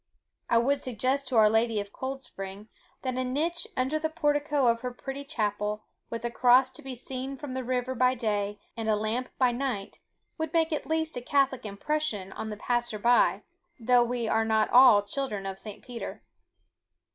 I 0.49 0.57
would 0.57 0.81
suggest 0.81 1.27
to 1.27 1.35
Our 1.37 1.47
Lady 1.47 1.79
of 1.79 1.93
Cold 1.93 2.23
Spring, 2.23 2.69
that 3.03 3.13
a 3.13 3.23
niche 3.23 3.67
under 3.77 3.99
the 3.99 4.09
portico 4.09 4.65
of 4.65 4.79
her 4.81 4.89
pretty 4.89 5.23
chapel, 5.23 5.83
with 6.09 6.25
a 6.25 6.31
cross 6.31 6.71
to 6.71 6.81
be 6.81 6.95
seen 6.95 7.37
from 7.37 7.53
the 7.53 7.63
river 7.63 7.93
by 7.93 8.15
day, 8.15 8.59
and 8.75 8.89
a 8.89 8.95
lamp 8.95 9.29
by 9.37 9.51
night, 9.51 9.99
would 10.39 10.53
make 10.53 10.73
at 10.73 10.87
least 10.87 11.17
a 11.17 11.21
catholic 11.21 11.67
impression 11.67 12.31
on 12.33 12.49
the 12.49 12.57
passer 12.57 12.97
by, 12.97 13.43
though 13.79 14.03
we 14.03 14.27
are 14.27 14.43
not 14.43 14.71
all 14.71 15.03
children 15.03 15.45
of 15.45 15.59
St. 15.59 15.83
Peter. 15.83 16.23